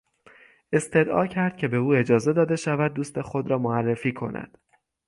استدعا 0.73 1.27
کرد 1.27 1.57
که 1.57 1.67
به 1.67 1.77
او 1.77 1.93
اجازه 1.95 2.33
داده 2.33 2.55
شود 2.55 2.93
دوست 2.93 3.21
خود 3.21 3.47
را 3.49 3.57
معرفی 3.57 4.13
کند. 4.13 4.57